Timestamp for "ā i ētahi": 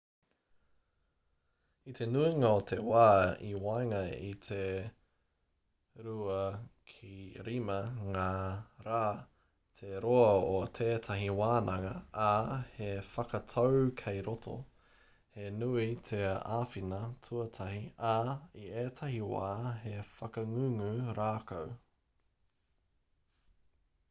18.13-19.21